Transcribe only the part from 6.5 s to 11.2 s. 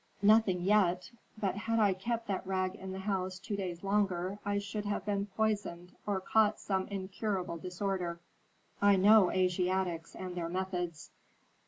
some incurable disorder. I know Asiatics and their methods."